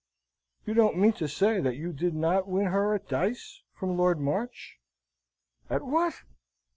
[0.65, 4.19] "You don't mean to say that you did not win her at dice, from Lord
[4.19, 4.79] March?"
[5.69, 6.23] "At what?"